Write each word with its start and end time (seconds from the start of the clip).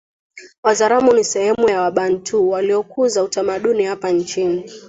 Wazaramo 0.63 1.13
ni 1.13 1.23
sehemu 1.23 1.69
ya 1.69 1.81
Wabantu 1.81 2.49
waliokuza 2.49 3.23
utamaduni 3.23 3.83
hapa 3.83 4.11
nchini 4.11 4.71